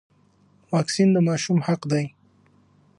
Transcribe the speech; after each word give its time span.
واکسین 0.73 1.09
د 1.13 1.17
ماشوم 1.27 1.57
حق 1.67 1.81
دی. 1.91 2.05